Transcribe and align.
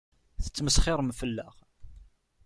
Ttmesxiṛen 0.45 1.11
fell-aɣ. 1.19 1.55